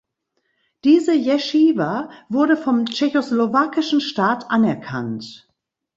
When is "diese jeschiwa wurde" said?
0.83-2.57